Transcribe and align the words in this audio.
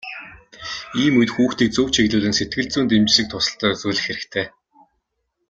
Ийм 1.03 1.13
үед 1.19 1.31
хүүхдийг 1.35 1.71
зөв 1.73 1.87
чиглүүлэн 1.95 2.37
сэтгэл 2.37 2.71
зүйн 2.73 2.87
дэмжлэг 2.89 3.27
туслалцаа 3.29 3.69
үзүүлэх 3.73 4.05
хэрэгтэй. 4.07 4.45